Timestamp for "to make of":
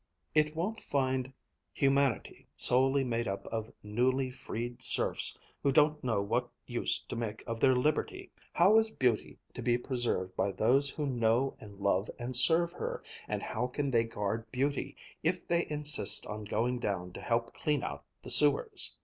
7.01-7.59